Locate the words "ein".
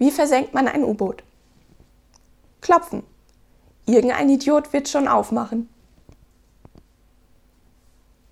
0.66-0.82